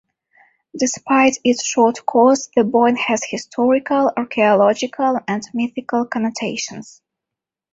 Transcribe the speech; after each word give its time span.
Despite 0.75 1.37
its 1.43 1.63
short 1.63 2.07
course, 2.07 2.49
the 2.55 2.63
Boyne 2.63 2.95
has 2.95 3.23
historical, 3.23 4.11
archaeological 4.17 5.19
and 5.27 5.43
mythical 5.53 6.07
connotations. 6.07 7.03